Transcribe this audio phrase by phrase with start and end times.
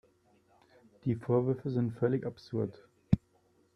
[1.05, 2.87] Die Vorwürfe sind völlig absurd.